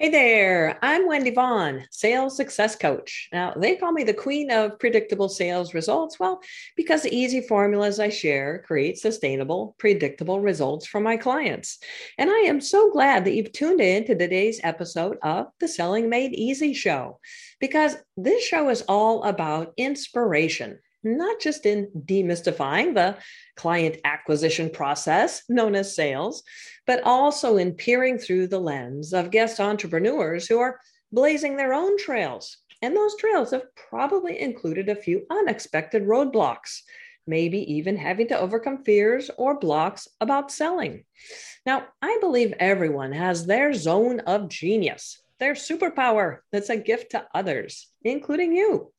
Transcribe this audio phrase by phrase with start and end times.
[0.00, 3.28] Hey there, I'm Wendy Vaughn, sales success coach.
[3.34, 6.18] Now, they call me the queen of predictable sales results.
[6.18, 6.40] Well,
[6.74, 11.80] because the easy formulas I share create sustainable, predictable results for my clients.
[12.16, 16.08] And I am so glad that you've tuned in to today's episode of the Selling
[16.08, 17.20] Made Easy show,
[17.60, 23.16] because this show is all about inspiration not just in demystifying the
[23.56, 26.42] client acquisition process known as sales,
[26.86, 30.80] but also in peering through the lens of guest entrepreneurs who are
[31.12, 32.58] blazing their own trails.
[32.82, 36.80] And those trails have probably included a few unexpected roadblocks,
[37.26, 41.04] maybe even having to overcome fears or blocks about selling.
[41.66, 47.26] Now, I believe everyone has their zone of genius, their superpower that's a gift to
[47.34, 48.92] others, including you.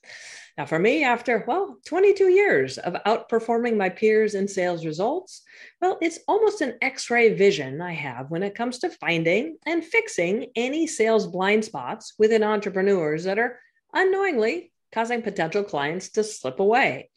[0.57, 5.43] Now, for me, after, well, 22 years of outperforming my peers in sales results,
[5.81, 9.83] well, it's almost an x ray vision I have when it comes to finding and
[9.83, 13.59] fixing any sales blind spots within entrepreneurs that are
[13.93, 17.09] unknowingly causing potential clients to slip away.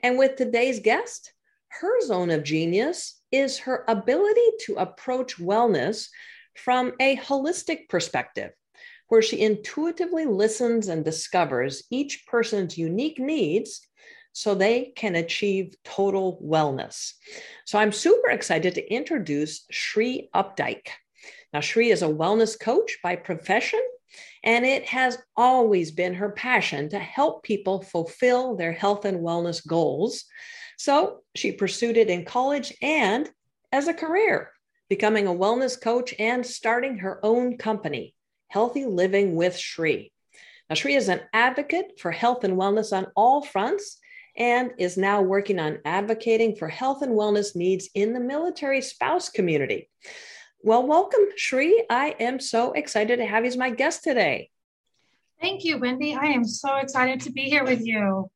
[0.00, 1.32] And with today's guest,
[1.68, 6.08] her zone of genius is her ability to approach wellness
[6.54, 8.50] from a holistic perspective
[9.12, 13.86] where she intuitively listens and discovers each person's unique needs
[14.32, 17.12] so they can achieve total wellness.
[17.66, 20.88] So I'm super excited to introduce Schree Updike.
[21.52, 23.82] Now, Schree is a wellness coach by profession,
[24.44, 29.60] and it has always been her passion to help people fulfill their health and wellness
[29.66, 30.24] goals.
[30.78, 33.28] So she pursued it in college and
[33.72, 34.52] as a career,
[34.88, 38.14] becoming a wellness coach and starting her own company.
[38.52, 40.12] Healthy Living with Schree.
[40.68, 43.98] Now, Schree is an advocate for health and wellness on all fronts
[44.36, 49.30] and is now working on advocating for health and wellness needs in the military spouse
[49.30, 49.88] community.
[50.60, 51.82] Well, welcome, Schree.
[51.88, 54.50] I am so excited to have you as my guest today.
[55.40, 56.14] Thank you, Wendy.
[56.14, 58.30] I am so excited to be here with you.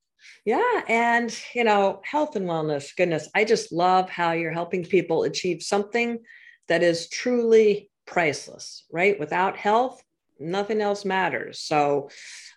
[0.46, 0.80] Yeah.
[0.88, 5.62] And, you know, health and wellness, goodness, I just love how you're helping people achieve
[5.62, 6.20] something
[6.68, 9.20] that is truly priceless, right?
[9.20, 10.02] Without health,
[10.38, 11.60] nothing else matters.
[11.60, 12.10] So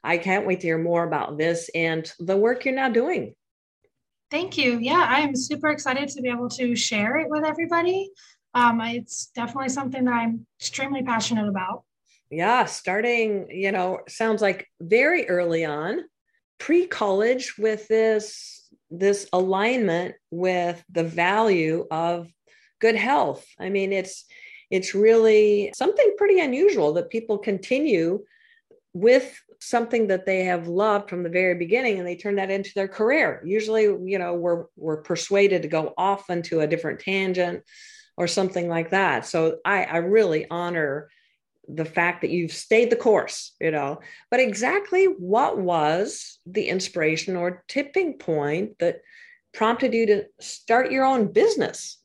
[0.04, 3.36] I can't wait to hear more about this and the work you're now doing.
[4.32, 4.78] Thank you.
[4.78, 8.12] Yeah, I am super excited to be able to share it with everybody.
[8.54, 11.84] Um, it's definitely something that I'm extremely passionate about.
[12.30, 16.04] Yeah, starting, you know, sounds like very early on,
[16.60, 18.56] pre-college with this
[18.92, 22.28] this alignment with the value of
[22.80, 23.46] good health.
[23.60, 24.26] I mean, it's
[24.70, 28.24] it's really something pretty unusual that people continue
[28.94, 32.72] with something that they have loved from the very beginning and they turn that into
[32.76, 33.42] their career.
[33.46, 37.64] Usually you know we're we're persuaded to go off into a different tangent
[38.18, 39.26] or something like that.
[39.26, 41.10] So i i really honor
[41.68, 44.00] the fact that you've stayed the course you know.
[44.32, 49.02] But exactly what was the inspiration or tipping point that
[49.54, 51.98] prompted you to start your own business?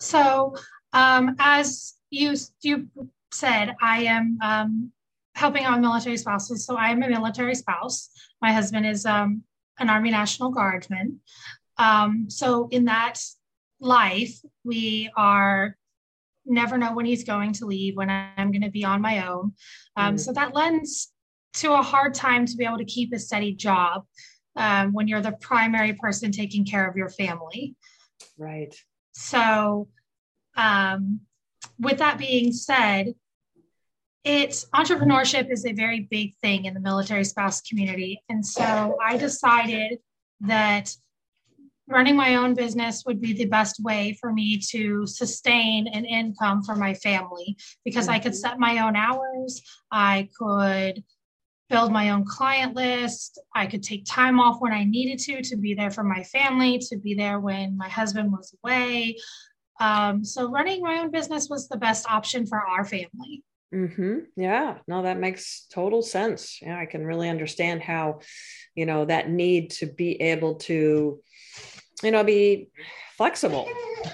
[0.00, 0.54] So
[0.94, 2.88] um, as you you
[3.32, 4.92] said, I am um,
[5.34, 6.64] helping out military spouses.
[6.64, 8.10] So I am a military spouse.
[8.40, 9.42] My husband is um,
[9.78, 11.20] an Army National Guardsman.
[11.76, 13.20] Um, so in that
[13.80, 15.76] life, we are
[16.46, 19.52] never know when he's going to leave, when I'm going to be on my own.
[19.96, 20.20] Um, mm.
[20.20, 21.12] So that lends
[21.54, 24.04] to a hard time to be able to keep a steady job
[24.56, 27.74] um, when you're the primary person taking care of your family.
[28.38, 28.74] Right.
[29.12, 29.88] So
[30.56, 31.20] um,
[31.78, 33.14] with that being said,
[34.24, 38.22] it's entrepreneurship is a very big thing in the military spouse community.
[38.28, 39.98] And so I decided
[40.40, 40.94] that
[41.86, 46.62] running my own business would be the best way for me to sustain an income
[46.62, 48.48] for my family because I could mm-hmm.
[48.48, 49.60] set my own hours.
[49.90, 51.04] I could
[51.68, 53.40] build my own client list.
[53.54, 56.78] I could take time off when I needed to to be there for my family,
[56.90, 59.16] to be there when my husband was away.
[59.80, 63.42] Um, so running my own business was the best option for our family.
[63.74, 64.18] Mm-hmm.
[64.36, 66.60] Yeah, no, that makes total sense.
[66.62, 68.20] Yeah, I can really understand how,
[68.76, 71.20] you know, that need to be able to,
[72.02, 72.68] you know, be
[73.16, 73.68] flexible,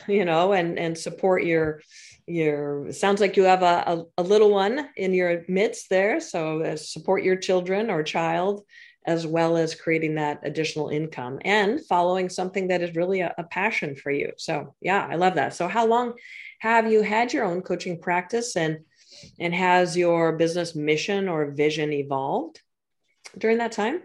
[0.09, 1.83] you know, and and support your
[2.27, 2.91] your.
[2.93, 6.77] Sounds like you have a a, a little one in your midst there, so uh,
[6.77, 8.65] support your children or child
[9.07, 13.45] as well as creating that additional income and following something that is really a, a,
[13.45, 14.31] passion for you.
[14.37, 15.55] So, yeah, I love that.
[15.55, 16.15] So, how long
[16.59, 18.81] have you had your own coaching practice and
[19.39, 22.61] and has your business mission or vision evolved
[23.37, 24.03] during that time?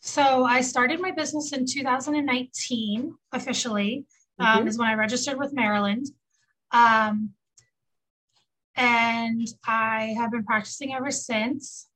[0.00, 4.04] So, I started my business in 2019 officially,
[4.38, 4.68] um, mm-hmm.
[4.68, 6.06] is when I registered with Maryland.
[6.72, 7.30] Um,
[8.76, 11.88] and I have been practicing ever since.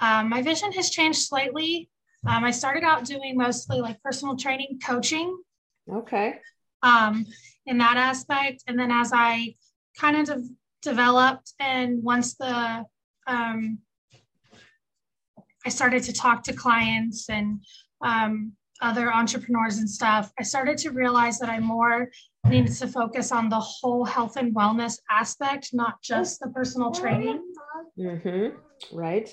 [0.00, 1.88] Um, my vision has changed slightly.
[2.26, 5.36] Um, I started out doing mostly like personal training coaching.
[5.90, 6.38] Okay.
[6.82, 7.26] Um,
[7.66, 8.64] in that aspect.
[8.66, 9.54] And then as I
[9.98, 10.48] kind of de-
[10.82, 12.84] developed and once the
[13.26, 13.78] um,
[15.64, 17.62] I started to talk to clients and
[18.00, 22.10] um, other entrepreneurs and stuff, I started to realize that I more
[22.46, 27.40] needed to focus on the whole health and wellness aspect, not just the personal training.
[27.96, 28.96] Mm-hmm.
[28.96, 29.30] Right.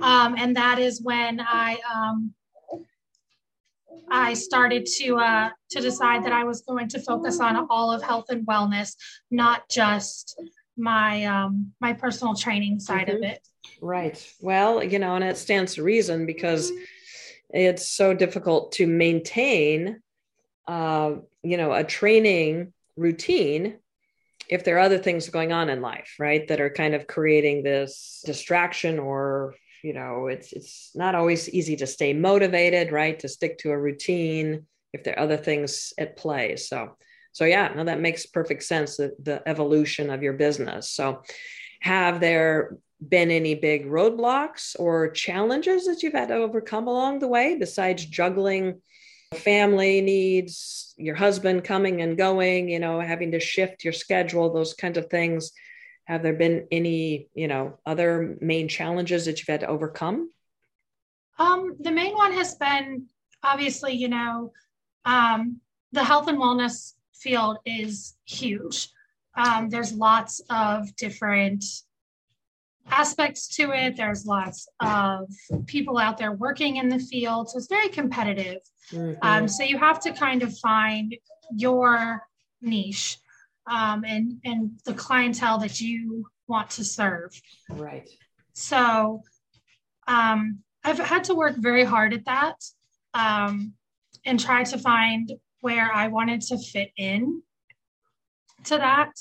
[0.00, 2.34] Um, and that is when I um,
[4.10, 8.02] I started to uh, to decide that I was going to focus on all of
[8.02, 8.94] health and wellness,
[9.30, 10.40] not just
[10.76, 13.16] my um, my personal training side mm-hmm.
[13.16, 13.46] of it.
[13.80, 14.32] Right.
[14.40, 16.72] Well, you know, and it stands to reason because
[17.50, 20.00] it's so difficult to maintain,
[20.66, 23.78] uh, you know, a training routine
[24.48, 27.62] if there are other things going on in life, right, that are kind of creating
[27.62, 29.54] this distraction or
[29.84, 33.78] you know it's it's not always easy to stay motivated right to stick to a
[33.78, 36.56] routine if there are other things at play.
[36.56, 36.96] So
[37.32, 40.90] so yeah no that makes perfect sense the, the evolution of your business.
[40.90, 41.22] So
[41.80, 47.28] have there been any big roadblocks or challenges that you've had to overcome along the
[47.28, 48.80] way besides juggling
[49.34, 54.72] family needs your husband coming and going you know having to shift your schedule those
[54.72, 55.50] kinds of things
[56.04, 60.30] have there been any you know other main challenges that you've had to overcome?
[61.38, 63.06] Um, the main one has been
[63.42, 64.52] obviously you know
[65.04, 65.60] um,
[65.92, 68.88] the health and wellness field is huge.
[69.36, 71.64] Um, there's lots of different
[72.90, 73.96] aspects to it.
[73.96, 75.28] There's lots of
[75.66, 78.60] people out there working in the field so it's very competitive.
[78.92, 79.18] Mm-hmm.
[79.22, 81.16] Um, so you have to kind of find
[81.56, 82.22] your
[82.60, 83.18] niche
[83.66, 87.40] um, and and the clientele that you want to serve.
[87.70, 88.08] Right.
[88.52, 89.22] So
[90.06, 92.56] um, I've had to work very hard at that
[93.14, 93.72] um,
[94.26, 97.42] and try to find where I wanted to fit in
[98.64, 99.12] to that.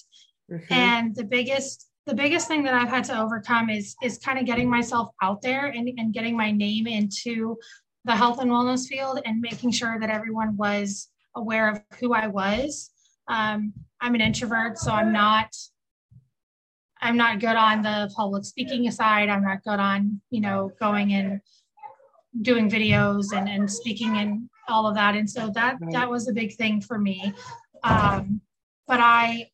[0.51, 0.73] Mm-hmm.
[0.73, 4.45] And the biggest the biggest thing that I've had to overcome is is kind of
[4.45, 7.57] getting myself out there and, and getting my name into
[8.05, 12.27] the health and wellness field and making sure that everyone was aware of who I
[12.27, 12.91] was.
[13.27, 15.49] Um, I'm an introvert, so I'm not
[17.01, 19.27] I'm not good on the public speaking side.
[19.27, 21.41] I'm not good on, you know, going and
[22.41, 25.15] doing videos and, and speaking and all of that.
[25.15, 27.33] And so that that was a big thing for me.
[27.83, 28.41] Um,
[28.87, 29.49] but I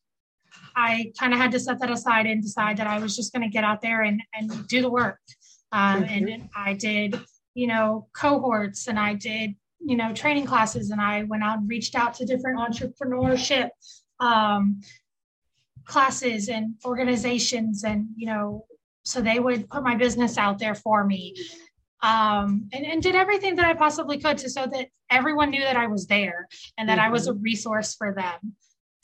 [0.76, 3.42] I kind of had to set that aside and decide that I was just going
[3.42, 5.18] to get out there and, and do the work.
[5.72, 6.04] Um.
[6.04, 7.20] And I did,
[7.54, 11.68] you know, cohorts and I did, you know, training classes and I went out and
[11.68, 13.70] reached out to different entrepreneurship
[14.20, 14.80] um,
[15.84, 18.64] classes and organizations and you know
[19.02, 21.34] so they would put my business out there for me
[22.02, 25.76] um, and, and did everything that i possibly could to so that everyone knew that
[25.76, 26.46] i was there
[26.78, 27.08] and that mm-hmm.
[27.08, 27.42] i was a mm-hmm.
[27.42, 28.54] resource for them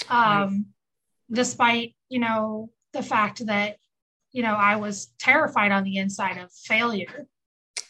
[0.09, 0.67] um,
[1.31, 1.49] nice.
[1.49, 3.77] despite you know the fact that
[4.33, 7.27] you know i was terrified on the inside of failure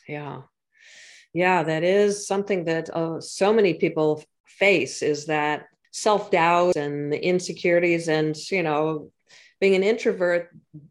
[0.09, 0.43] yeah
[1.37, 4.23] yeah that is something that uh, so many people
[4.59, 5.67] face is that
[5.97, 8.09] self doubt and the insecurities.
[8.09, 9.11] And, you know,
[9.61, 10.51] being an introvert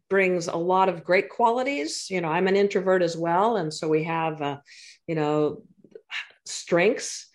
[0.10, 2.08] brings a lot of great qualities.
[2.10, 3.58] You know, I'm an introvert as well.
[3.58, 4.58] And so we have, uh,
[5.08, 5.62] you know,
[6.46, 7.28] strengths.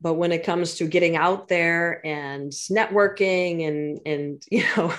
[0.00, 4.94] But when it comes to getting out there and networking and, and you know,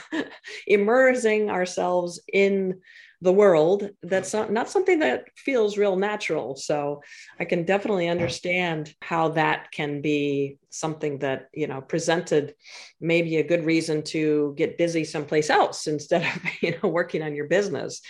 [0.66, 2.82] immersing ourselves in
[3.22, 6.56] the world that's not, not something that feels real natural.
[6.56, 7.02] So
[7.40, 12.54] i can definitely understand how that can be something that you know presented
[13.02, 17.36] maybe a good reason to get busy someplace else instead of you know working on
[17.36, 18.02] your business.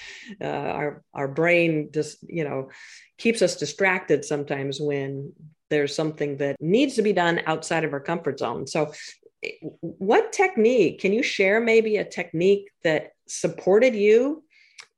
[0.41, 2.69] Uh, our our brain just you know
[3.17, 5.31] keeps us distracted sometimes when
[5.69, 8.65] there's something that needs to be done outside of our comfort zone.
[8.67, 8.91] So
[9.81, 14.43] what technique can you share maybe a technique that supported you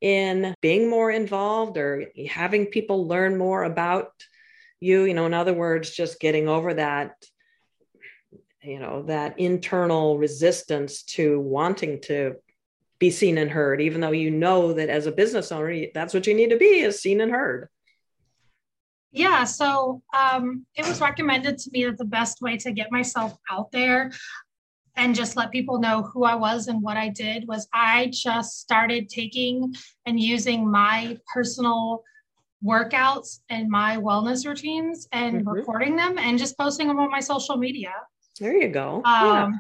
[0.02, 4.12] in being more involved or having people learn more about
[4.80, 7.14] you you know in other words just getting over that
[8.64, 12.36] you know that internal resistance to wanting to
[13.00, 16.28] be seen and heard even though you know that as a business owner that's what
[16.28, 17.70] you need to be is seen and heard.
[19.12, 23.36] Yeah so um, it was recommended to me that the best way to get myself
[23.50, 24.12] out there
[25.00, 28.60] and just let people know who I was and what I did was I just
[28.60, 29.74] started taking
[30.06, 32.04] and using my personal
[32.64, 35.50] workouts and my wellness routines and mm-hmm.
[35.50, 37.94] recording them and just posting them on my social media.
[38.42, 39.02] There you go.
[39.06, 39.52] Um, yeah.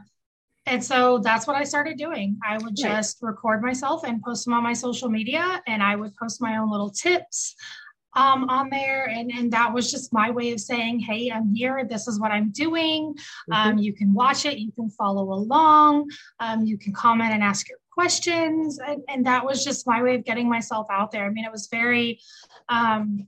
[0.65, 2.37] and so that's what I started doing.
[2.45, 3.29] I would just right.
[3.29, 6.69] record myself and post them on my social media, and I would post my own
[6.69, 7.55] little tips
[8.19, 9.05] um, on there.
[9.05, 11.85] And, and that was just my way of saying, hey, I'm here.
[11.89, 13.13] This is what I'm doing.
[13.13, 13.53] Mm-hmm.
[13.53, 16.09] Um, you can watch it, you can follow along,
[16.41, 18.77] um, you can comment and ask your questions.
[18.79, 21.25] And, and, that was just my way of getting myself out there.
[21.25, 22.19] I mean, it was very
[22.67, 23.27] um,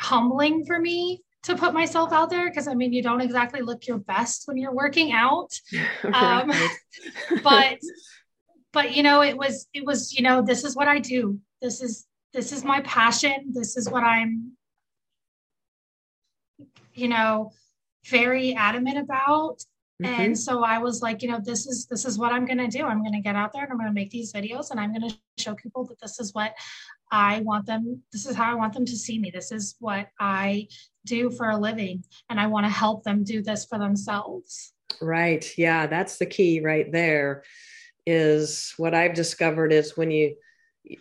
[0.00, 3.86] humbling for me to put myself out there because I mean, you don't exactly look
[3.86, 5.52] your best when you're working out.
[6.12, 6.50] Um,
[7.44, 7.78] but,
[8.72, 11.38] but you know, it was, it was, you know, this is what I do.
[11.60, 13.52] This is, this is my passion.
[13.52, 14.52] This is what I'm,
[16.94, 17.52] you know,
[18.06, 19.58] very adamant about.
[20.02, 20.20] Mm-hmm.
[20.20, 22.66] And so I was like, you know, this is this is what I'm going to
[22.66, 22.84] do.
[22.84, 24.92] I'm going to get out there and I'm going to make these videos and I'm
[24.92, 26.54] going to show people that this is what
[27.10, 29.30] I want them this is how I want them to see me.
[29.30, 30.68] This is what I
[31.04, 34.72] do for a living and I want to help them do this for themselves.
[35.00, 35.46] Right.
[35.58, 37.44] Yeah, that's the key right there
[38.06, 40.34] is what I've discovered is when you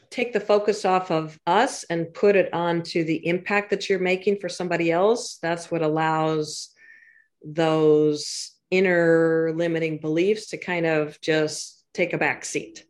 [0.10, 4.38] take the focus off of us and put it onto the impact that you're making
[4.40, 6.70] for somebody else, that's what allows
[7.44, 12.86] those inner limiting beliefs to kind of just take a back seat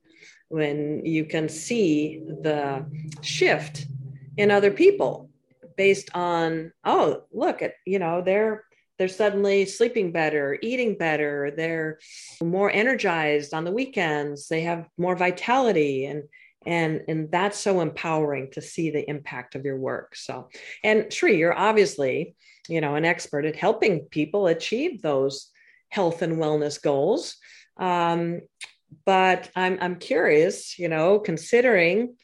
[0.49, 2.85] when you can see the
[3.21, 3.87] shift
[4.37, 5.29] in other people
[5.77, 8.65] based on oh look at you know they're
[8.97, 11.97] they're suddenly sleeping better eating better they're
[12.43, 16.23] more energized on the weekends they have more vitality and
[16.65, 20.15] and and that's so empowering to see the impact of your work.
[20.15, 20.49] So
[20.83, 22.35] and Schree you're obviously
[22.69, 25.49] you know an expert at helping people achieve those
[25.89, 27.37] health and wellness goals.
[27.77, 28.41] Um,
[29.05, 32.15] but I'm, I'm curious you know considering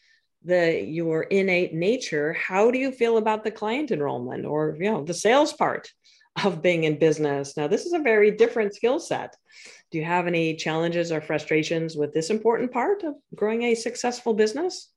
[0.44, 5.03] the your innate nature how do you feel about the client enrollment or you know
[5.03, 5.91] the sales part
[6.44, 9.36] of being in business now this is a very different skill set
[9.91, 14.34] do you have any challenges or frustrations with this important part of growing a successful
[14.34, 14.91] business?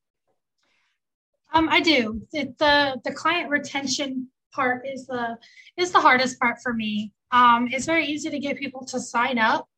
[1.52, 2.22] Um, I do.
[2.32, 5.38] It, the the client retention part is the
[5.76, 7.12] is the hardest part for me.
[7.30, 9.68] Um, it's very easy to get people to sign up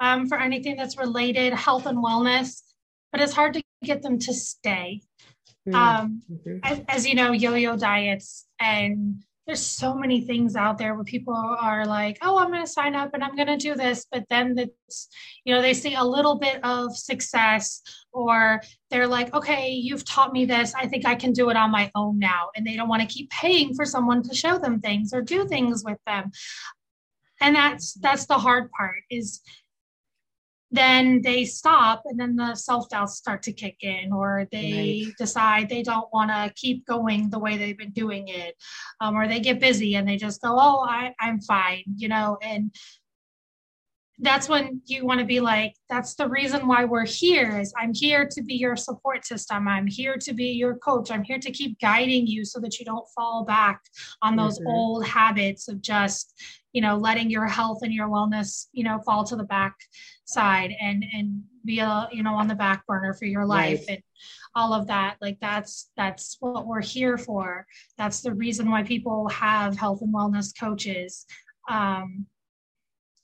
[0.00, 2.62] um, for anything that's related health and wellness,
[3.10, 5.02] but it's hard to get them to stay.
[5.68, 5.74] Mm-hmm.
[5.74, 6.22] Um,
[6.64, 11.34] as, as, you know, yo-yo diets and there's so many things out there where people
[11.34, 14.06] are like, oh, I'm going to sign up and I'm going to do this.
[14.10, 15.08] But then it's,
[15.44, 17.82] you know, they see a little bit of success
[18.12, 20.74] or they're like, okay, you've taught me this.
[20.74, 22.50] I think I can do it on my own now.
[22.54, 25.46] And they don't want to keep paying for someone to show them things or do
[25.48, 26.30] things with them.
[27.40, 29.40] And that's that's the hard part is
[30.72, 35.14] then they stop and then the self-doubts start to kick in or they right.
[35.18, 38.56] decide they don't want to keep going the way they've been doing it
[39.00, 42.38] um, or they get busy and they just go oh I, i'm fine you know
[42.42, 42.74] and
[44.18, 47.92] that's when you want to be like that's the reason why we're here is i'm
[47.92, 51.50] here to be your support system i'm here to be your coach i'm here to
[51.50, 53.80] keep guiding you so that you don't fall back
[54.22, 54.68] on those mm-hmm.
[54.68, 56.34] old habits of just
[56.72, 59.74] you know letting your health and your wellness you know fall to the back
[60.24, 63.96] side and and be a you know on the back burner for your life right.
[63.96, 64.02] and
[64.54, 65.16] all of that.
[65.20, 67.66] Like that's that's what we're here for.
[67.96, 71.26] That's the reason why people have health and wellness coaches.
[71.70, 72.26] Um,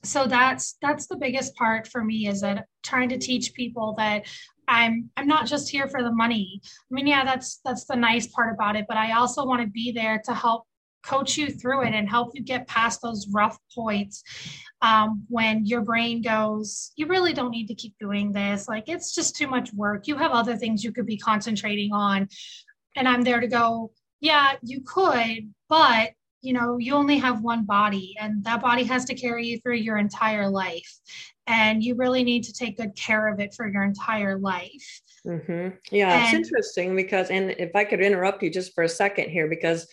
[0.05, 4.27] so that's that's the biggest part for me is that trying to teach people that
[4.69, 6.61] i'm i'm not just here for the money.
[6.65, 9.69] I mean yeah that's that's the nice part about it but i also want to
[9.69, 10.68] be there to help
[11.03, 14.23] coach you through it and help you get past those rough points
[14.83, 18.69] um, when your brain goes, you really don't need to keep doing this.
[18.69, 20.07] Like it's just too much work.
[20.07, 22.29] You have other things you could be concentrating on.
[22.97, 27.65] And I'm there to go, yeah, you could, but you know, you only have one
[27.65, 30.99] body and that body has to carry you through your entire life.
[31.49, 35.01] And you really need to take good care of it for your entire life.
[35.27, 35.77] Mm-hmm.
[35.91, 39.31] Yeah, and, it's interesting because, and if I could interrupt you just for a second
[39.31, 39.89] here, because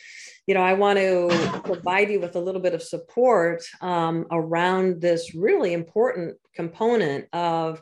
[0.47, 5.01] you know, I want to provide you with a little bit of support um, around
[5.01, 7.81] this really important component of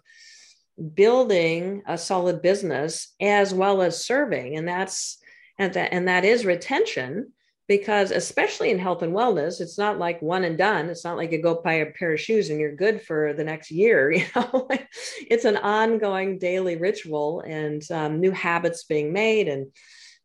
[0.96, 5.18] building a solid business as well as serving, and that's
[5.60, 7.32] and that and that is retention
[7.68, 10.90] because especially in health and wellness it's not like one and done.
[10.90, 13.44] It's not like you go buy a pair of shoes and you're good for the
[13.44, 14.68] next year you know?
[15.30, 19.72] It's an ongoing daily ritual and um, new habits being made and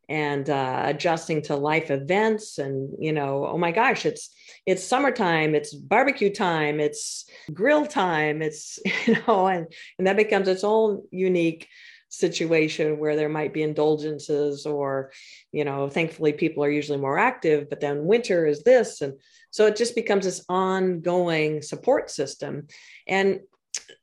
[0.09, 4.29] and uh, adjusting to life events and you know oh my gosh it's
[4.65, 10.47] it's summertime it's barbecue time it's grill time it's you know and and that becomes
[10.47, 11.67] its own unique
[12.11, 15.11] situation where there might be indulgences or
[15.51, 19.13] you know thankfully people are usually more active but then winter is this and
[19.51, 22.67] so it just becomes this ongoing support system.
[23.07, 23.41] And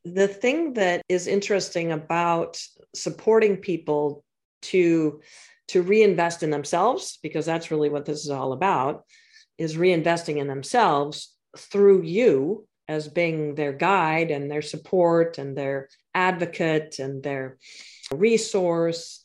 [0.05, 2.61] the thing that is interesting about
[2.95, 4.25] supporting people
[4.63, 5.21] to
[5.69, 9.05] to reinvest in themselves because that's really what this is all about
[9.59, 15.89] is reinvesting in themselves through you as being their guide and their support and their
[16.15, 17.59] advocate and their
[18.13, 19.23] resource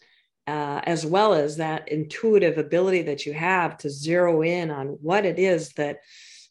[0.48, 5.26] uh, as well as that intuitive ability that you have to zero in on what
[5.26, 5.98] it is that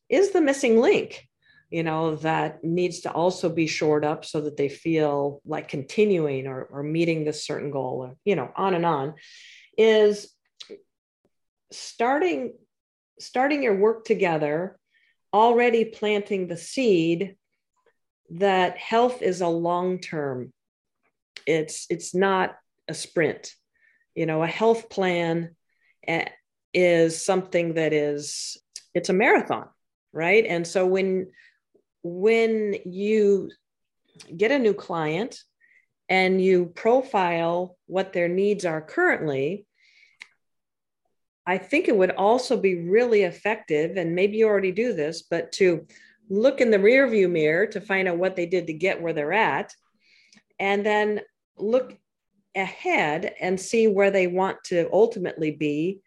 [0.09, 1.29] is the missing link
[1.71, 6.47] you know that needs to also be shored up so that they feel like continuing
[6.47, 9.15] or, or meeting this certain goal or you know on and on
[9.77, 10.33] is
[11.73, 12.55] starting
[13.19, 14.79] starting your work together
[15.33, 17.37] already planting the seed
[18.31, 20.53] that health is a long term
[21.47, 22.57] it's it's not
[22.89, 23.55] a sprint.
[24.15, 25.55] You know a health plan
[26.07, 26.29] eh,
[26.75, 28.59] is something that is
[28.95, 29.69] it's a marathon
[30.13, 30.45] right?
[30.47, 31.29] And so when
[32.03, 33.51] when you
[34.37, 35.39] get a new client
[36.11, 39.67] and you profile what their needs are currently
[41.47, 45.51] I think it would also be really effective, and maybe you already do this, but
[45.53, 45.85] to
[46.29, 49.33] look in the rearview mirror to find out what they did to get where they're
[49.33, 49.75] at,
[50.61, 51.21] and then
[51.59, 51.99] look
[52.55, 56.03] ahead and see where they want to ultimately be,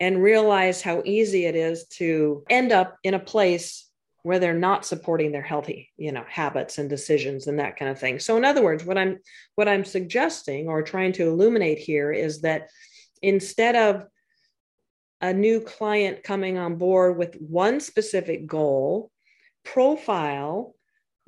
[0.00, 3.85] and realize how easy it is to end up in a place
[4.26, 8.00] where they're not supporting their healthy you know habits and decisions and that kind of
[8.00, 8.18] thing.
[8.18, 9.18] So in other words what i'm
[9.54, 12.68] what i'm suggesting or trying to illuminate here is that
[13.22, 14.04] instead of
[15.20, 19.12] a new client coming on board with one specific goal,
[19.64, 20.74] profile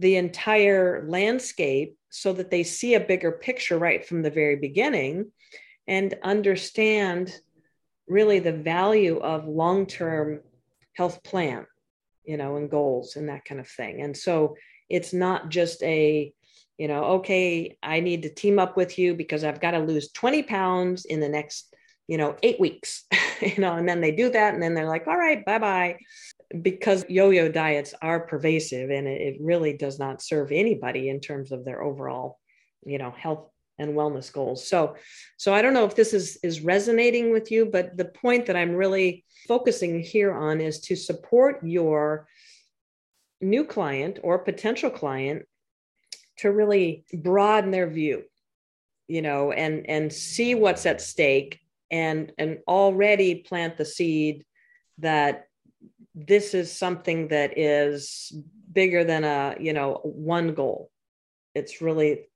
[0.00, 5.30] the entire landscape so that they see a bigger picture right from the very beginning
[5.86, 7.32] and understand
[8.08, 10.40] really the value of long-term
[10.94, 11.64] health plan
[12.28, 14.54] you know and goals and that kind of thing and so
[14.88, 16.32] it's not just a
[16.76, 20.12] you know okay i need to team up with you because i've got to lose
[20.12, 21.74] 20 pounds in the next
[22.08, 23.04] you know, eight weeks,
[23.40, 25.98] you know, and then they do that and then they're like, all right, bye bye.
[26.62, 31.20] Because yo yo diets are pervasive and it, it really does not serve anybody in
[31.20, 32.38] terms of their overall,
[32.84, 34.68] you know, health and wellness goals.
[34.68, 34.96] So,
[35.36, 38.56] so I don't know if this is is resonating with you, but the point that
[38.56, 42.26] I'm really focusing here on is to support your
[43.40, 45.46] new client or potential client
[46.38, 48.24] to really broaden their view,
[49.06, 51.60] you know, and and see what's at stake
[51.90, 54.44] and and already plant the seed
[54.98, 55.46] that
[56.14, 58.32] this is something that is
[58.72, 60.90] bigger than a you know one goal
[61.54, 62.26] it's really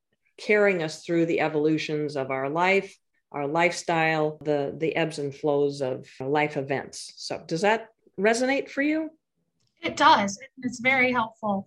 [0.43, 2.97] carrying us through the evolutions of our life
[3.31, 8.83] our lifestyle the the ebbs and flows of life events so does that resonate for
[8.83, 9.11] you
[9.83, 11.67] it does it's very helpful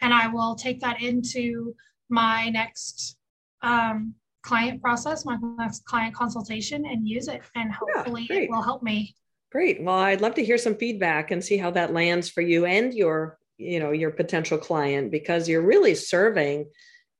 [0.00, 1.74] and i will take that into
[2.08, 3.16] my next
[3.62, 7.42] um, client process, my next client consultation, and use it.
[7.56, 9.14] And hopefully, yeah, it will help me.
[9.50, 9.82] Great.
[9.82, 12.92] Well, I'd love to hear some feedback and see how that lands for you and
[12.92, 16.66] your, you know, your potential client because you're really serving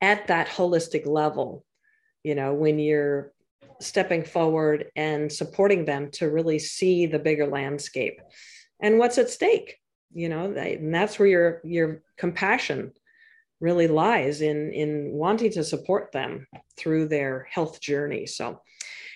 [0.05, 1.65] at that holistic level.
[2.23, 3.33] You know, when you're
[3.81, 8.21] stepping forward and supporting them to really see the bigger landscape
[8.81, 9.79] and what's at stake
[10.13, 12.93] you know and that's where your your compassion
[13.61, 18.61] really lies in in wanting to support them through their health journey so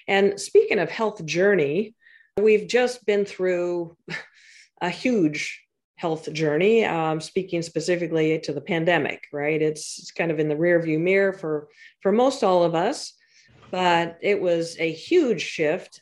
[0.08, 1.94] and speaking of health journey
[2.36, 3.96] we've just been through
[4.80, 5.62] a huge
[5.98, 10.56] health journey um, speaking specifically to the pandemic right it's, it's kind of in the
[10.56, 11.68] rear view mirror for
[12.00, 13.12] for most all of us
[13.70, 16.00] but it was a huge shift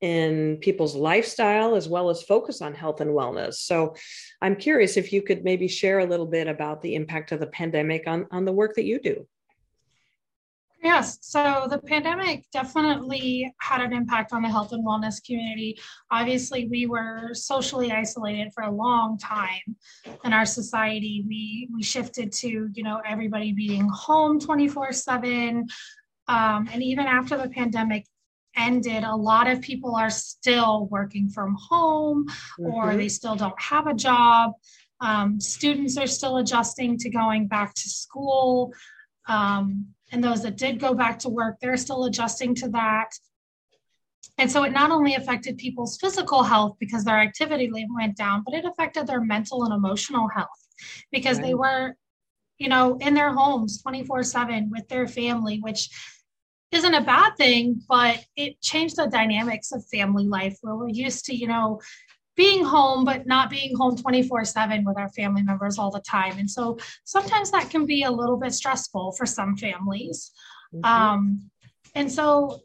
[0.00, 3.54] in people's lifestyle as well as focus on health and wellness.
[3.54, 3.94] So
[4.42, 7.46] I'm curious if you could maybe share a little bit about the impact of the
[7.46, 9.26] pandemic on, on the work that you do.
[10.84, 15.78] Yes, so the pandemic definitely had an impact on the health and wellness community.
[16.10, 19.76] Obviously, we were socially isolated for a long time
[20.24, 21.24] in our society.
[21.26, 25.66] We we shifted to you know everybody being home twenty four seven,
[26.28, 28.04] um, and even after the pandemic,
[28.54, 32.66] ended, a lot of people are still working from home mm-hmm.
[32.66, 34.52] or they still don't have a job.
[35.00, 38.72] Um, students are still adjusting to going back to school.
[39.28, 43.10] Um, and those that did go back to work, they're still adjusting to that.
[44.38, 48.54] And so it not only affected people's physical health because their activity went down, but
[48.54, 50.48] it affected their mental and emotional health
[51.10, 51.46] because right.
[51.46, 51.96] they were,
[52.58, 55.88] you know, in their homes 24 7 with their family, which
[56.70, 61.24] isn't a bad thing, but it changed the dynamics of family life where we're used
[61.24, 61.80] to, you know,
[62.36, 66.38] being home, but not being home 24 7 with our family members all the time.
[66.38, 70.32] And so sometimes that can be a little bit stressful for some families.
[70.74, 70.84] Mm-hmm.
[70.84, 71.50] Um,
[71.94, 72.60] and so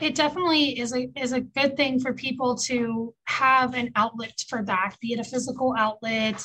[0.00, 4.62] it definitely is a is a good thing for people to have an outlet for
[4.64, 6.44] that, be it a physical outlet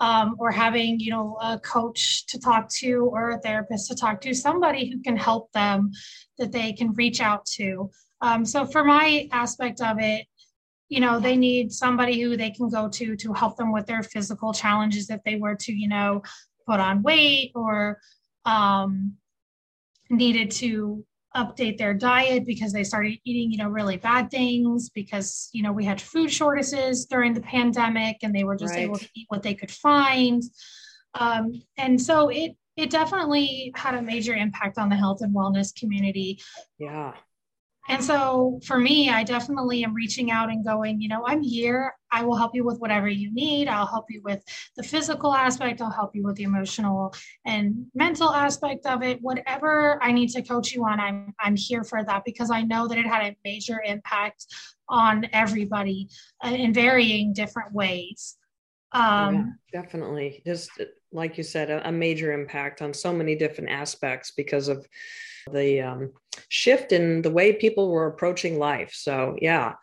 [0.00, 4.20] um, or having you know a coach to talk to or a therapist to talk
[4.22, 5.90] to, somebody who can help them
[6.38, 7.90] that they can reach out to.
[8.20, 10.26] Um, so for my aspect of it,
[10.88, 14.02] you know they need somebody who they can go to to help them with their
[14.02, 16.22] physical challenges if they were to you know
[16.66, 17.98] put on weight or
[18.44, 19.14] um,
[20.10, 21.04] needed to
[21.36, 25.72] update their diet because they started eating you know really bad things because you know
[25.72, 28.84] we had food shortages during the pandemic and they were just right.
[28.84, 30.42] able to eat what they could find.
[31.14, 35.74] Um, and so it it definitely had a major impact on the health and wellness
[35.78, 36.40] community.
[36.78, 37.12] Yeah
[37.88, 41.94] and so for me, I definitely am reaching out and going, you know, I'm here.
[42.10, 43.68] I will help you with whatever you need.
[43.68, 44.42] I'll help you with
[44.76, 45.80] the physical aspect.
[45.80, 49.20] I'll help you with the emotional and mental aspect of it.
[49.20, 52.88] Whatever I need to coach you on, I'm I'm here for that because I know
[52.88, 54.46] that it had a major impact
[54.88, 56.08] on everybody
[56.42, 58.37] uh, in varying different ways.
[58.92, 60.42] Um, yeah, definitely.
[60.46, 60.70] Just
[61.12, 64.86] like you said, a, a major impact on so many different aspects because of
[65.50, 66.12] the um,
[66.48, 68.92] shift in the way people were approaching life.
[68.94, 69.74] So, yeah,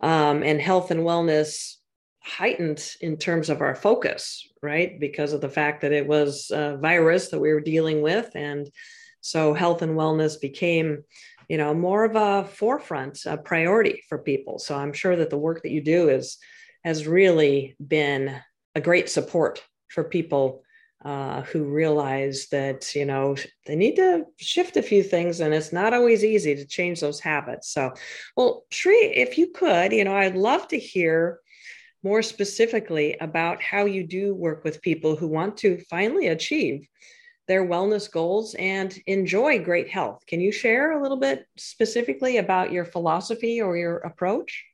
[0.00, 1.76] um, and health and wellness
[2.22, 4.98] heightened in terms of our focus, right?
[4.98, 8.30] Because of the fact that it was a virus that we were dealing with.
[8.34, 8.70] And
[9.20, 11.04] so, health and wellness became
[11.48, 15.36] you know more of a forefront a priority for people so i'm sure that the
[15.36, 16.38] work that you do is
[16.84, 18.40] has really been
[18.74, 20.62] a great support for people
[21.04, 23.34] uh, who realize that you know
[23.66, 27.20] they need to shift a few things and it's not always easy to change those
[27.20, 27.72] habits.
[27.72, 27.92] So
[28.36, 31.40] well Schree if you could you know i'd love to hear
[32.04, 36.88] more specifically about how you do work with people who want to finally achieve
[37.48, 40.24] their wellness goals and enjoy great health.
[40.26, 44.64] Can you share a little bit specifically about your philosophy or your approach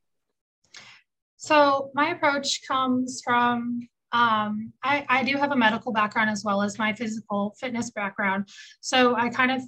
[1.38, 6.62] so my approach comes from um, I, I do have a medical background as well
[6.62, 8.48] as my physical fitness background.
[8.81, 9.62] So I kind of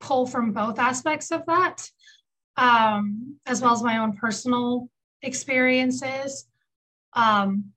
[0.00, 1.88] pull from both aspects of that,
[2.56, 4.88] um, as well as my own personal
[5.22, 6.46] experiences.
[7.12, 7.72] Um,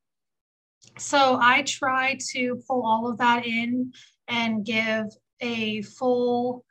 [0.98, 3.94] so I try to pull all of that in
[4.28, 5.06] and give
[5.40, 6.64] a full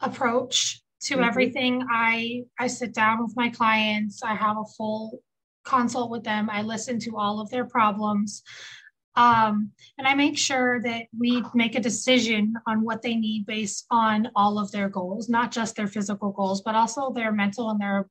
[0.00, 1.24] approach to mm-hmm.
[1.24, 1.86] everything.
[1.90, 4.22] I I sit down with my clients.
[4.22, 5.22] I have a full
[5.64, 6.50] consult with them.
[6.50, 8.42] I listen to all of their problems.
[9.14, 13.84] Um, and I make sure that we make a decision on what they need based
[13.90, 17.80] on all of their goals, not just their physical goals, but also their mental and
[17.80, 18.08] their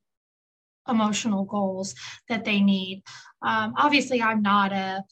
[0.87, 1.95] emotional goals
[2.29, 3.03] that they need.
[3.41, 5.03] Um, obviously, I'm not a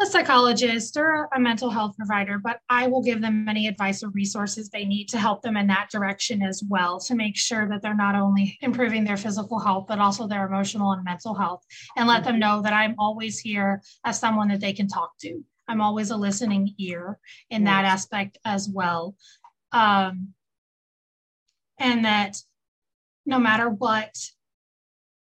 [0.00, 4.10] a psychologist or a mental health provider, but I will give them any advice or
[4.10, 7.82] resources they need to help them in that direction as well to make sure that
[7.82, 11.64] they're not only improving their physical health, but also their emotional and mental health,
[11.96, 15.42] and let them know that I'm always here as someone that they can talk to.
[15.66, 17.18] I'm always a listening ear
[17.50, 19.16] in that aspect as well.
[19.72, 20.28] Um,
[21.78, 22.36] and that
[23.26, 24.14] no matter what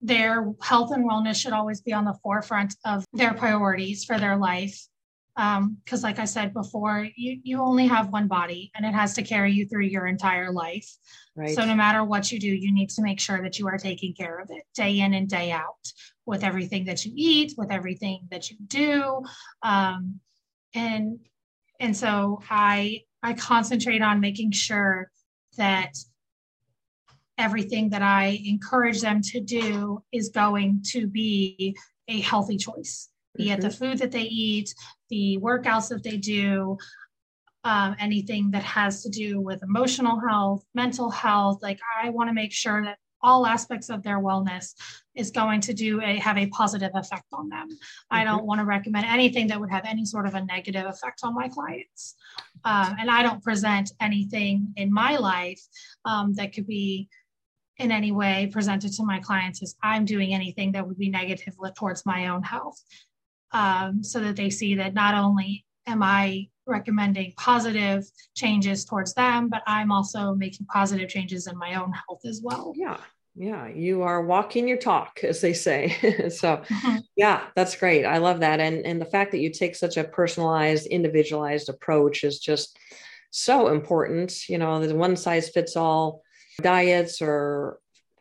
[0.00, 4.36] their health and wellness should always be on the forefront of their priorities for their
[4.36, 4.86] life.
[5.36, 9.14] Because um, like i said before you, you only have one body and it has
[9.14, 10.88] to carry you through your entire life.
[11.36, 11.54] Right.
[11.54, 14.14] so no matter what you do you need to make sure that you are taking
[14.14, 15.92] care of it day in and day out
[16.26, 19.22] with everything that you eat with everything that you do.
[19.62, 20.18] Um,
[20.74, 21.20] and
[21.80, 25.10] and so i i concentrate on making sure
[25.56, 25.92] that
[27.38, 31.76] everything that I encourage them to do is going to be
[32.08, 33.52] a healthy choice, be mm-hmm.
[33.52, 33.84] it the mm-hmm.
[33.84, 34.74] food that they eat,
[35.08, 36.76] the workouts that they do,
[37.64, 41.58] um, anything that has to do with emotional health, mental health.
[41.62, 44.74] Like I want to make sure that all aspects of their wellness
[45.14, 47.68] is going to do a have a positive effect on them.
[47.68, 48.16] Mm-hmm.
[48.16, 51.20] I don't want to recommend anything that would have any sort of a negative effect
[51.22, 52.14] on my clients.
[52.64, 55.60] Um, and I don't present anything in my life
[56.04, 57.08] um, that could be
[57.78, 61.54] in any way presented to my clients as I'm doing anything that would be negative
[61.76, 62.80] towards my own health.
[63.52, 68.04] Um, so that they see that not only am I recommending positive
[68.36, 72.74] changes towards them, but I'm also making positive changes in my own health as well.
[72.76, 72.98] Yeah.
[73.40, 75.90] Yeah, you are walking your talk, as they say.
[76.28, 76.96] so, mm-hmm.
[77.14, 78.04] yeah, that's great.
[78.04, 82.24] I love that, and and the fact that you take such a personalized, individualized approach
[82.24, 82.76] is just
[83.30, 84.48] so important.
[84.48, 86.22] You know, the one size fits all
[86.60, 87.78] diets or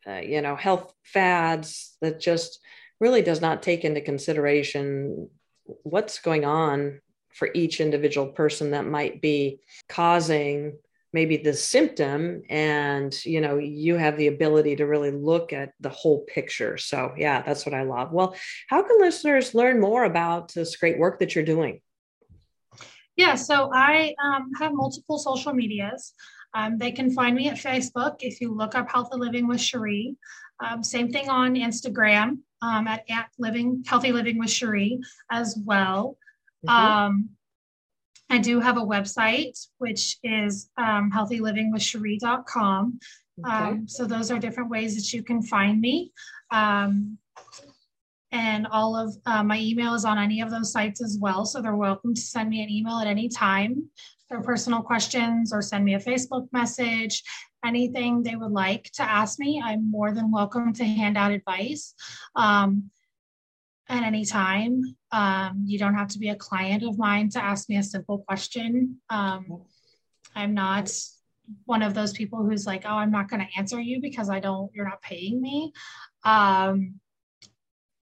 [0.07, 2.59] uh, you know, health fads that just
[2.99, 5.29] really does not take into consideration
[5.83, 7.01] what's going on
[7.33, 10.77] for each individual person that might be causing
[11.13, 15.89] maybe the symptom and you know you have the ability to really look at the
[15.89, 16.77] whole picture.
[16.77, 18.11] So yeah that's what i love.
[18.11, 18.35] Well
[18.67, 21.81] how can listeners learn more about this great work that you're doing?
[23.15, 26.13] Yeah so i um, have multiple social medias
[26.53, 30.15] um, they can find me at facebook if you look up healthy living with Schree
[30.59, 34.99] um, same thing on instagram um, at, at living healthy living with Schree
[35.31, 36.17] as well
[36.65, 36.69] mm-hmm.
[36.69, 37.29] Um,
[38.29, 42.99] I do have a website, which is um, healthylivingwithschree.com.
[43.39, 43.55] Okay.
[43.55, 46.11] Um, so those are different ways that you can find me.
[46.51, 47.17] Um,
[48.31, 51.45] and all of uh, my email is on any of those sites as well.
[51.45, 53.89] So they're welcome to send me an email at any time
[54.27, 57.23] for personal questions or send me a Facebook message,
[57.65, 59.61] anything they would like to ask me.
[59.63, 61.93] I'm more than welcome to hand out advice.
[62.35, 62.91] Um,
[63.89, 64.81] at any time.
[65.11, 68.19] Um, you don't have to be a client of mine to ask me a simple
[68.19, 68.97] question.
[69.09, 69.63] Um,
[70.35, 70.91] I'm not
[71.65, 74.39] one of those people who's like, oh, I'm not going to answer you because I
[74.39, 75.71] don't, you're not paying me.
[76.25, 76.99] Um,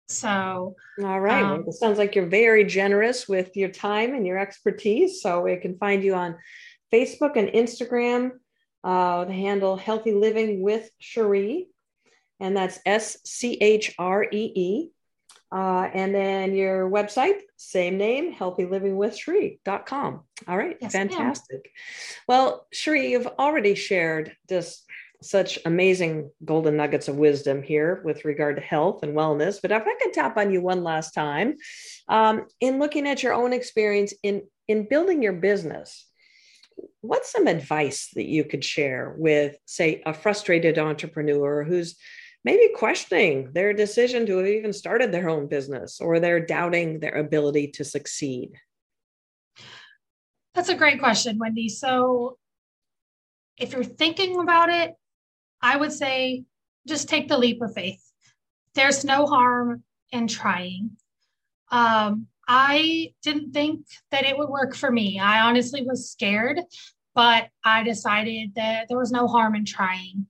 [0.08, 1.42] so, all right.
[1.42, 5.22] well, um, it sounds like you're very generous with your time and your expertise.
[5.22, 6.36] So we can find you on
[6.92, 8.32] Facebook and Instagram.
[8.84, 11.68] Uh, the handle Healthy Living with Schree,
[12.40, 14.90] and that's S C H R E E.
[15.52, 20.20] Uh, and then your website, same name, healthylivingwithschree.com.
[20.48, 21.60] All right, yes, fantastic.
[21.62, 21.72] Ma'am.
[22.26, 24.84] Well, Schree, you've already shared just
[25.22, 29.60] such amazing golden nuggets of wisdom here with regard to health and wellness.
[29.60, 31.56] But if I could tap on you one last time,
[32.08, 36.06] um, in looking at your own experience in in building your business,
[37.00, 41.96] what's some advice that you could share with, say, a frustrated entrepreneur who's
[42.44, 47.14] maybe questioning their decision to have even started their own business or they're doubting their
[47.14, 48.52] ability to succeed?
[50.54, 51.68] That's a great question, Wendy.
[51.68, 52.36] So,
[53.58, 54.94] if you're thinking about it,
[55.62, 56.44] I would say
[56.86, 58.02] just take the leap of faith.
[58.74, 60.96] There's no harm in trying.
[61.70, 65.20] Um, I didn't think that it would work for me.
[65.20, 66.60] I honestly was scared,
[67.14, 70.26] but I decided that there was no harm in trying.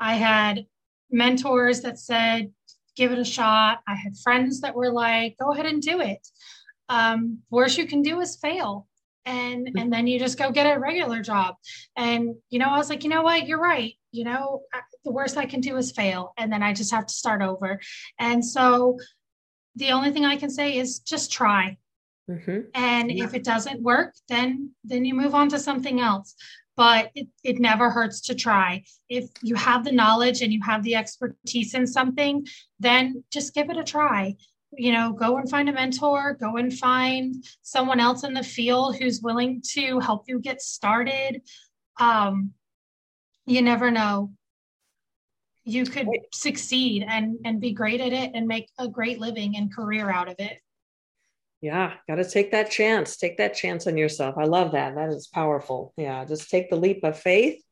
[0.00, 0.66] I had
[1.10, 2.52] mentors that said,
[2.96, 3.80] give it a shot.
[3.86, 6.26] I had friends that were like, go ahead and do it.
[6.88, 8.86] Um, worst you can do is fail.
[9.26, 11.54] And and then you just go get a regular job.
[11.96, 13.94] And you know, I was like, you know what, you're right.
[14.14, 14.62] You know,
[15.04, 16.32] the worst I can do is fail.
[16.38, 17.80] And then I just have to start over.
[18.18, 18.98] And so
[19.74, 21.78] the only thing I can say is just try.
[22.30, 22.60] Mm-hmm.
[22.74, 23.24] And yeah.
[23.24, 26.34] if it doesn't work, then then you move on to something else
[26.76, 28.82] but it, it never hurts to try.
[29.08, 32.46] If you have the knowledge and you have the expertise in something,
[32.80, 34.34] then just give it a try.
[34.76, 38.96] You know, go and find a mentor, go and find someone else in the field
[38.96, 41.42] who's willing to help you get started.
[42.00, 42.52] Um,
[43.46, 44.30] you never know.
[45.64, 49.74] You could succeed and and be great at it and make a great living and
[49.74, 50.58] career out of it.
[51.62, 53.16] Yeah, got to take that chance.
[53.16, 54.34] Take that chance on yourself.
[54.36, 54.96] I love that.
[54.96, 55.94] That is powerful.
[55.96, 57.62] Yeah, just take the leap of faith.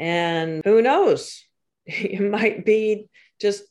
[0.00, 1.42] And who knows?
[1.86, 3.08] You might be
[3.40, 3.62] just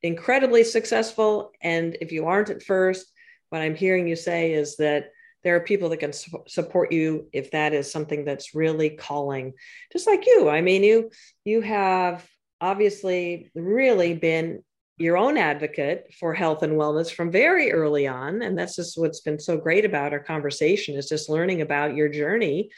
[0.00, 1.50] incredibly successful.
[1.60, 3.10] And if you aren't at first,
[3.48, 5.10] what I'm hearing you say is that
[5.46, 9.52] there are people that can su- support you if that is something that's really calling
[9.92, 10.48] just like you.
[10.48, 11.12] I mean you
[11.44, 12.28] you have
[12.60, 14.64] obviously really been
[14.98, 19.20] your own advocate for health and wellness from very early on and that's just what's
[19.20, 22.68] been so great about our conversation is just learning about your journey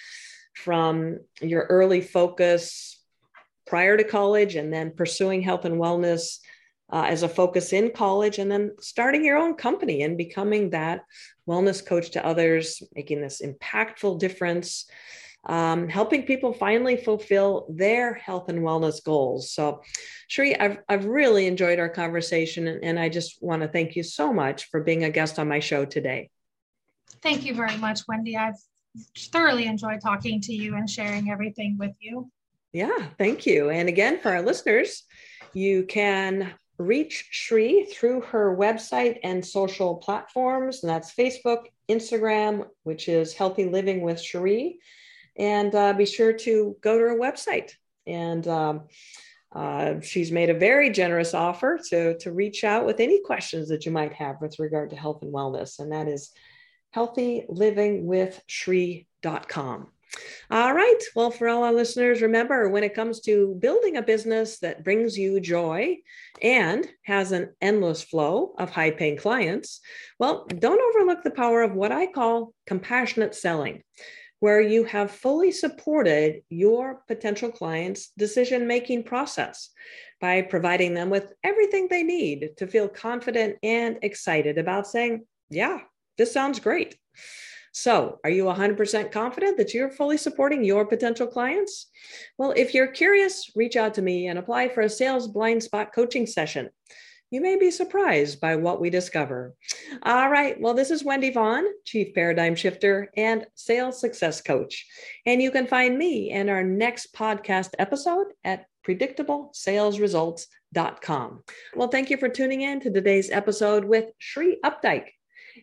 [0.54, 3.02] from your early focus
[3.66, 6.40] prior to college and then pursuing health and wellness
[6.90, 11.02] uh, as a focus in college and then starting your own company and becoming that
[11.46, 14.86] wellness coach to others making this impactful difference
[15.46, 19.50] um, helping people finally fulfill their health and wellness goals.
[19.52, 19.82] So,
[20.28, 24.02] Schree, I've, I've really enjoyed our conversation, and, and I just want to thank you
[24.02, 26.28] so much for being a guest on my show today.
[27.22, 28.36] Thank you very much, Wendy.
[28.36, 28.58] I've
[29.16, 32.30] thoroughly enjoyed talking to you and sharing everything with you.
[32.72, 33.70] Yeah, thank you.
[33.70, 35.04] And again, for our listeners,
[35.54, 43.08] you can reach Schree through her website and social platforms, and that's Facebook, Instagram, which
[43.08, 44.80] is Healthy Living with Schree,
[45.36, 47.72] and uh, be sure to go to her website.
[48.06, 48.82] And um,
[49.52, 53.86] uh, she's made a very generous offer to, to reach out with any questions that
[53.86, 55.78] you might have with regard to health and wellness.
[55.78, 56.32] And that is
[56.94, 59.86] healthylivingwithschree.com.
[60.50, 60.98] All right.
[61.14, 65.18] Well, for all our listeners, remember when it comes to building a business that brings
[65.18, 65.98] you joy
[66.40, 69.80] and has an endless flow of high paying clients,
[70.18, 73.82] well, don't overlook the power of what I call compassionate selling,
[74.40, 79.70] where you have fully supported your potential client's decision making process
[80.20, 85.80] by providing them with everything they need to feel confident and excited about saying, Yeah,
[86.16, 86.96] this sounds great.
[87.80, 91.86] So, are you 100% confident that you're fully supporting your potential clients?
[92.36, 95.94] Well, if you're curious, reach out to me and apply for a sales blind spot
[95.94, 96.70] coaching session.
[97.30, 99.54] You may be surprised by what we discover.
[100.02, 100.60] All right.
[100.60, 104.84] Well, this is Wendy Vaughn, Chief Paradigm Shifter and Sales Success Coach.
[105.24, 111.44] And you can find me in our next podcast episode at predictablesalesresults.com.
[111.76, 115.10] Well, thank you for tuning in to today's episode with Schree Updike.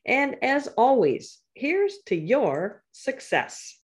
[0.05, 3.79] And as always, here's to your success.